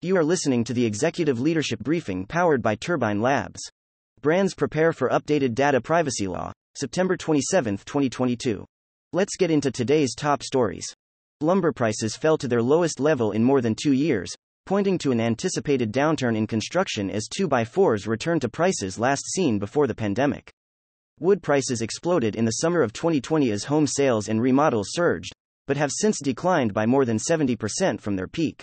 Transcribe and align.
You 0.00 0.16
are 0.16 0.22
listening 0.22 0.62
to 0.64 0.72
the 0.72 0.86
Executive 0.86 1.40
Leadership 1.40 1.80
Briefing 1.80 2.24
powered 2.24 2.62
by 2.62 2.76
Turbine 2.76 3.20
Labs. 3.20 3.60
Brands 4.20 4.54
prepare 4.54 4.92
for 4.92 5.08
updated 5.08 5.56
data 5.56 5.80
privacy 5.80 6.28
law, 6.28 6.52
September 6.76 7.16
27, 7.16 7.78
2022. 7.78 8.64
Let's 9.12 9.36
get 9.36 9.50
into 9.50 9.72
today's 9.72 10.14
top 10.14 10.44
stories. 10.44 10.86
Lumber 11.40 11.72
prices 11.72 12.14
fell 12.14 12.38
to 12.38 12.46
their 12.46 12.62
lowest 12.62 13.00
level 13.00 13.32
in 13.32 13.42
more 13.42 13.60
than 13.60 13.74
two 13.74 13.92
years, 13.92 14.32
pointing 14.64 14.96
to 14.98 15.10
an 15.10 15.20
anticipated 15.20 15.92
downturn 15.92 16.36
in 16.36 16.46
construction 16.46 17.10
as 17.10 17.28
2x4s 17.28 18.06
returned 18.06 18.42
to 18.42 18.48
prices 18.48 19.00
last 19.00 19.26
seen 19.32 19.58
before 19.58 19.88
the 19.88 19.94
pandemic. 19.94 20.52
Wood 21.18 21.42
prices 21.42 21.82
exploded 21.82 22.36
in 22.36 22.44
the 22.44 22.52
summer 22.52 22.82
of 22.82 22.92
2020 22.92 23.50
as 23.50 23.64
home 23.64 23.88
sales 23.88 24.28
and 24.28 24.40
remodels 24.40 24.90
surged, 24.92 25.32
but 25.68 25.76
have 25.76 25.92
since 25.92 26.18
declined 26.20 26.72
by 26.74 26.86
more 26.86 27.04
than 27.04 27.18
70% 27.18 28.00
from 28.00 28.16
their 28.16 28.26
peak. 28.26 28.62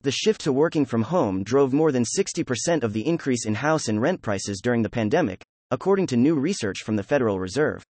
The 0.00 0.10
shift 0.10 0.40
to 0.40 0.52
working 0.52 0.86
from 0.86 1.02
home 1.02 1.44
drove 1.44 1.74
more 1.74 1.92
than 1.92 2.04
60% 2.04 2.82
of 2.82 2.94
the 2.94 3.06
increase 3.06 3.44
in 3.44 3.54
house 3.54 3.88
and 3.88 4.00
rent 4.00 4.22
prices 4.22 4.62
during 4.62 4.80
the 4.80 4.88
pandemic, 4.88 5.44
according 5.70 6.06
to 6.06 6.16
new 6.16 6.34
research 6.34 6.78
from 6.78 6.96
the 6.96 7.02
Federal 7.02 7.38
Reserve. 7.38 7.84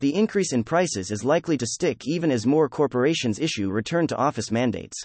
The 0.00 0.14
increase 0.14 0.52
in 0.52 0.64
prices 0.64 1.10
is 1.10 1.24
likely 1.24 1.56
to 1.56 1.66
stick 1.66 2.06
even 2.06 2.30
as 2.30 2.46
more 2.46 2.68
corporations 2.68 3.40
issue 3.40 3.70
return 3.70 4.06
to 4.08 4.16
office 4.16 4.50
mandates. 4.50 5.02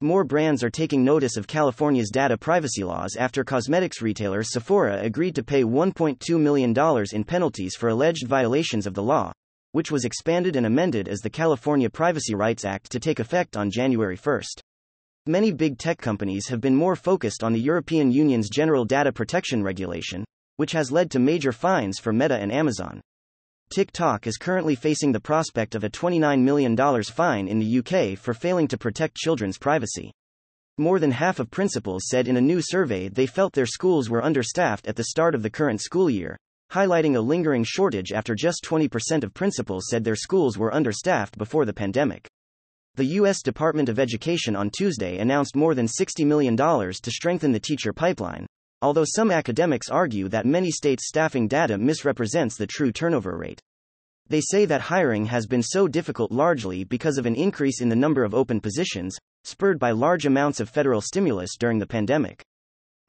More 0.00 0.24
brands 0.24 0.64
are 0.64 0.70
taking 0.70 1.04
notice 1.04 1.36
of 1.36 1.46
California's 1.46 2.10
data 2.10 2.36
privacy 2.36 2.82
laws 2.82 3.14
after 3.16 3.44
cosmetics 3.44 4.02
retailer 4.02 4.42
Sephora 4.42 5.00
agreed 5.02 5.36
to 5.36 5.44
pay 5.44 5.62
$1.2 5.62 6.40
million 6.40 6.74
in 7.12 7.24
penalties 7.24 7.76
for 7.76 7.88
alleged 7.88 8.26
violations 8.26 8.88
of 8.88 8.94
the 8.94 9.02
law, 9.02 9.32
which 9.72 9.90
was 9.90 10.04
expanded 10.04 10.56
and 10.56 10.66
amended 10.66 11.08
as 11.08 11.20
the 11.20 11.30
California 11.30 11.90
Privacy 11.90 12.34
Rights 12.34 12.64
Act 12.64 12.90
to 12.92 13.00
take 13.00 13.20
effect 13.20 13.56
on 13.56 13.70
January 13.70 14.16
1. 14.16 14.40
Many 15.26 15.52
big 15.52 15.78
tech 15.78 15.98
companies 15.98 16.48
have 16.48 16.60
been 16.60 16.74
more 16.74 16.96
focused 16.96 17.44
on 17.44 17.52
the 17.52 17.60
European 17.60 18.10
Union's 18.10 18.48
General 18.48 18.84
Data 18.84 19.12
Protection 19.12 19.62
Regulation, 19.62 20.24
which 20.56 20.72
has 20.72 20.90
led 20.90 21.10
to 21.10 21.18
major 21.18 21.52
fines 21.52 21.98
for 21.98 22.12
Meta 22.12 22.36
and 22.36 22.50
Amazon. 22.50 23.00
TikTok 23.70 24.26
is 24.26 24.38
currently 24.38 24.74
facing 24.74 25.12
the 25.12 25.20
prospect 25.20 25.74
of 25.74 25.84
a 25.84 25.90
$29 25.90 26.40
million 26.40 26.76
fine 27.04 27.46
in 27.46 27.58
the 27.58 27.78
UK 27.78 28.18
for 28.18 28.32
failing 28.32 28.66
to 28.68 28.78
protect 28.78 29.16
children's 29.16 29.58
privacy. 29.58 30.10
More 30.78 30.98
than 30.98 31.10
half 31.10 31.38
of 31.38 31.50
principals 31.50 32.04
said 32.08 32.26
in 32.26 32.38
a 32.38 32.40
new 32.40 32.62
survey 32.62 33.08
they 33.08 33.26
felt 33.26 33.52
their 33.52 33.66
schools 33.66 34.08
were 34.08 34.24
understaffed 34.24 34.86
at 34.86 34.96
the 34.96 35.04
start 35.04 35.34
of 35.34 35.42
the 35.42 35.50
current 35.50 35.82
school 35.82 36.08
year, 36.08 36.38
highlighting 36.72 37.16
a 37.16 37.20
lingering 37.20 37.64
shortage 37.64 38.12
after 38.12 38.34
just 38.34 38.64
20% 38.64 39.24
of 39.24 39.34
principals 39.34 39.86
said 39.88 40.04
their 40.04 40.16
schools 40.16 40.58
were 40.58 40.74
understaffed 40.74 41.38
before 41.38 41.64
the 41.64 41.72
pandemic. 41.72 42.28
The 42.96 43.04
U.S. 43.04 43.42
Department 43.42 43.88
of 43.88 43.98
Education 43.98 44.56
on 44.56 44.70
Tuesday 44.70 45.18
announced 45.18 45.54
more 45.54 45.74
than 45.74 45.86
$60 45.86 46.26
million 46.26 46.56
to 46.56 47.10
strengthen 47.10 47.52
the 47.52 47.60
teacher 47.60 47.92
pipeline, 47.92 48.46
although 48.82 49.04
some 49.06 49.30
academics 49.30 49.88
argue 49.88 50.28
that 50.28 50.46
many 50.46 50.70
states' 50.70 51.08
staffing 51.08 51.48
data 51.48 51.78
misrepresents 51.78 52.56
the 52.56 52.66
true 52.66 52.92
turnover 52.92 53.36
rate. 53.36 53.60
They 54.28 54.40
say 54.40 54.66
that 54.66 54.82
hiring 54.82 55.26
has 55.26 55.46
been 55.46 55.62
so 55.62 55.88
difficult 55.88 56.30
largely 56.30 56.84
because 56.84 57.18
of 57.18 57.24
an 57.24 57.34
increase 57.34 57.80
in 57.80 57.88
the 57.88 57.96
number 57.96 58.24
of 58.24 58.34
open 58.34 58.60
positions, 58.60 59.16
spurred 59.44 59.78
by 59.78 59.92
large 59.92 60.26
amounts 60.26 60.60
of 60.60 60.68
federal 60.68 61.00
stimulus 61.00 61.56
during 61.56 61.78
the 61.78 61.86
pandemic. 61.86 62.44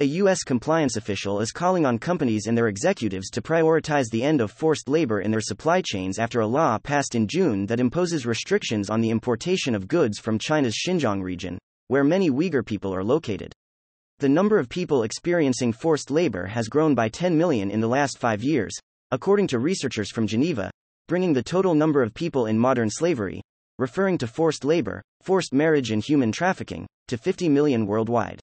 A 0.02 0.06
U.S. 0.06 0.46
compliance 0.46 0.96
official 0.96 1.42
is 1.42 1.52
calling 1.52 1.86
on 1.86 2.00
companies 2.00 2.48
and 2.48 2.58
their 2.58 2.70
executives 2.70 3.30
to 3.32 3.42
prioritize 3.42 4.06
the 4.10 4.24
end 4.24 4.40
of 4.40 4.50
forced 4.50 4.88
labor 4.88 5.20
in 5.20 5.30
their 5.30 5.42
supply 5.42 5.82
chains 5.82 6.18
after 6.18 6.40
a 6.40 6.48
law 6.48 6.78
passed 6.78 7.16
in 7.16 7.28
June 7.28 7.66
that 7.66 7.82
imposes 7.82 8.26
restrictions 8.26 8.90
on 8.90 9.02
the 9.02 9.10
importation 9.10 9.76
of 9.76 9.90
goods 9.90 10.18
from 10.18 10.40
China's 10.40 10.82
Xinjiang 10.88 11.22
region, 11.22 11.58
where 11.90 12.06
many 12.06 12.32
Uyghur 12.32 12.66
people 12.66 12.96
are 12.96 13.04
located. 13.04 13.52
The 14.20 14.30
number 14.30 14.58
of 14.58 14.70
people 14.70 15.04
experiencing 15.04 15.74
forced 15.74 16.10
labor 16.10 16.46
has 16.46 16.70
grown 16.70 16.96
by 16.96 17.10
10 17.10 17.38
million 17.38 17.70
in 17.70 17.82
the 17.82 17.90
last 17.90 18.20
five 18.20 18.42
years, 18.42 18.72
according 19.12 19.48
to 19.48 19.60
researchers 19.60 20.12
from 20.12 20.28
Geneva, 20.28 20.72
bringing 21.10 21.34
the 21.34 21.44
total 21.44 21.76
number 21.76 22.02
of 22.02 22.14
people 22.14 22.46
in 22.46 22.58
modern 22.58 22.90
slavery, 22.90 23.42
referring 23.78 24.18
to 24.20 24.28
forced 24.28 24.64
labor, 24.64 25.02
forced 25.24 25.54
marriage, 25.54 25.92
and 25.92 26.02
human 26.02 26.32
trafficking, 26.32 26.88
to 27.10 27.18
50 27.18 27.50
million 27.50 27.86
worldwide. 27.86 28.40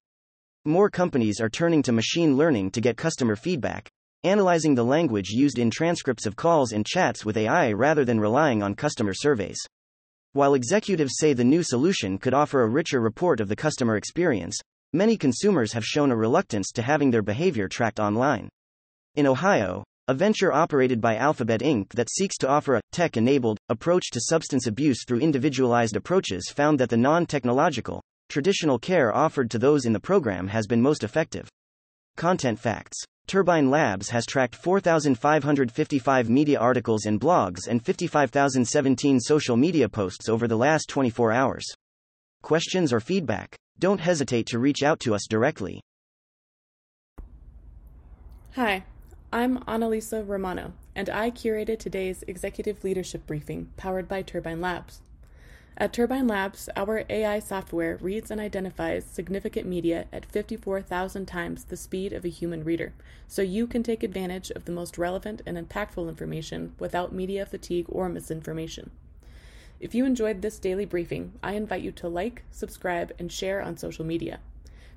More 0.67 0.89
companies 0.89 1.39
are 1.39 1.47
turning 1.47 1.81
to 1.83 1.93
machine 1.93 2.35
learning 2.35 2.71
to 2.71 2.81
get 2.81 2.97
customer 2.97 3.37
feedback, 3.37 3.87
analyzing 4.25 4.75
the 4.75 4.83
language 4.83 5.29
used 5.29 5.59
in 5.59 5.71
transcripts 5.71 6.25
of 6.25 6.35
calls 6.35 6.73
and 6.73 6.85
chats 6.85 7.23
with 7.23 7.37
AI 7.37 7.71
rather 7.71 8.03
than 8.03 8.19
relying 8.19 8.61
on 8.61 8.75
customer 8.75 9.13
surveys. 9.13 9.55
While 10.33 10.55
executives 10.55 11.13
say 11.19 11.31
the 11.31 11.45
new 11.45 11.63
solution 11.63 12.17
could 12.17 12.33
offer 12.33 12.63
a 12.63 12.69
richer 12.69 12.99
report 12.99 13.39
of 13.39 13.47
the 13.47 13.55
customer 13.55 13.95
experience, 13.95 14.59
many 14.91 15.15
consumers 15.15 15.71
have 15.71 15.85
shown 15.85 16.11
a 16.11 16.17
reluctance 16.17 16.73
to 16.73 16.81
having 16.81 17.11
their 17.11 17.21
behavior 17.21 17.69
tracked 17.69 18.01
online. 18.01 18.49
In 19.15 19.25
Ohio, 19.25 19.85
a 20.09 20.13
venture 20.13 20.51
operated 20.51 20.99
by 20.99 21.15
Alphabet 21.15 21.61
Inc. 21.61 21.93
that 21.93 22.11
seeks 22.11 22.35
to 22.39 22.49
offer 22.49 22.75
a 22.75 22.81
tech 22.91 23.15
enabled 23.15 23.57
approach 23.69 24.11
to 24.11 24.19
substance 24.19 24.67
abuse 24.67 25.05
through 25.07 25.19
individualized 25.19 25.95
approaches 25.95 26.51
found 26.53 26.77
that 26.81 26.89
the 26.89 26.97
non 26.97 27.25
technological 27.25 28.01
traditional 28.29 28.79
care 28.79 29.15
offered 29.15 29.49
to 29.51 29.59
those 29.59 29.85
in 29.85 29.93
the 29.93 29.99
program 29.99 30.47
has 30.47 30.67
been 30.67 30.81
most 30.81 31.03
effective. 31.03 31.49
Content 32.15 32.59
facts 32.59 32.97
Turbine 33.27 33.69
Labs 33.69 34.09
has 34.09 34.25
tracked 34.25 34.55
4,555 34.55 36.29
media 36.29 36.57
articles 36.57 37.05
and 37.05 37.19
blogs 37.19 37.67
and 37.67 37.83
55,017 37.83 39.19
social 39.19 39.57
media 39.57 39.89
posts 39.89 40.29
over 40.29 40.47
the 40.47 40.55
last 40.55 40.87
24 40.87 41.33
hours. 41.33 41.65
Questions 42.41 42.93
or 42.93 43.01
feedback? 43.01 43.57
Don't 43.79 43.99
hesitate 43.99 44.45
to 44.47 44.59
reach 44.59 44.81
out 44.81 45.01
to 45.01 45.13
us 45.13 45.27
directly. 45.29 45.81
Hi, 48.55 48.85
I'm 49.31 49.59
Annalisa 49.65 50.25
Romano, 50.25 50.71
and 50.95 51.09
I 51.09 51.29
curated 51.29 51.79
today's 51.79 52.23
executive 52.27 52.83
leadership 52.85 53.27
briefing 53.27 53.71
powered 53.75 54.07
by 54.07 54.21
Turbine 54.21 54.61
Labs. 54.61 55.01
At 55.79 55.93
Turbine 55.93 56.25
Labs, 56.25 56.69
our 56.75 57.03
AI 57.07 57.37
software 57.37 57.99
reads 58.01 58.31
and 58.31 58.41
identifies 58.41 59.05
significant 59.05 59.67
media 59.67 60.07
at 60.11 60.25
54,000 60.25 61.27
times 61.27 61.65
the 61.65 61.77
speed 61.77 62.13
of 62.13 62.25
a 62.25 62.29
human 62.29 62.63
reader, 62.63 62.93
so 63.27 63.43
you 63.43 63.67
can 63.67 63.83
take 63.83 64.01
advantage 64.01 64.49
of 64.49 64.65
the 64.65 64.71
most 64.71 64.97
relevant 64.97 65.43
and 65.45 65.55
impactful 65.55 66.09
information 66.09 66.73
without 66.79 67.13
media 67.13 67.45
fatigue 67.45 67.85
or 67.89 68.09
misinformation. 68.09 68.89
If 69.79 69.93
you 69.93 70.03
enjoyed 70.03 70.41
this 70.41 70.57
daily 70.57 70.85
briefing, 70.85 71.33
I 71.43 71.53
invite 71.53 71.83
you 71.83 71.91
to 71.91 72.07
like, 72.07 72.41
subscribe, 72.49 73.13
and 73.19 73.31
share 73.31 73.61
on 73.61 73.77
social 73.77 74.03
media. 74.03 74.39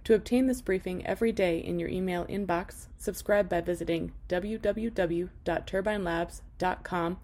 To 0.04 0.14
obtain 0.14 0.47
this 0.47 0.62
briefing 0.62 1.06
every 1.06 1.30
day 1.30 1.58
in 1.58 1.78
your 1.78 1.91
email 1.91 2.24
inbox, 2.24 2.86
subscribe 2.97 3.50
by 3.50 3.60
visiting 3.60 4.12
www.turbinelabs.com 4.30 7.18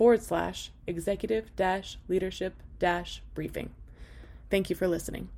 forward 0.00 0.22
slash 0.22 0.70
executive 0.86 1.54
dash 1.56 1.98
leadership 2.08 2.54
dash 2.78 3.20
briefing. 3.34 3.68
Thank 4.48 4.70
you 4.70 4.74
for 4.74 4.88
listening. 4.88 5.28